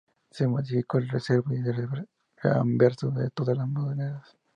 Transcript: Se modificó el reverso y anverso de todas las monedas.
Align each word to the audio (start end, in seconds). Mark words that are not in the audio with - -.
Se 0.31 0.47
modificó 0.47 0.97
el 0.97 1.07
reverso 1.07 1.43
y 1.51 2.47
anverso 2.47 3.11
de 3.11 3.29
todas 3.29 3.55
las 3.55 3.67
monedas. 3.67 4.35